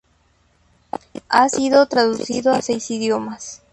Ha 1.29 1.47
sido 1.49 1.85
traducido 1.85 2.53
a 2.53 2.63
seis 2.63 2.89
idiomas. 2.89 3.61